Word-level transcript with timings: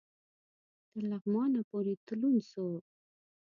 تر 0.91 1.01
لغمانه 1.11 1.61
پوري 1.69 1.95
تلون 2.07 2.35
سو 2.51 2.67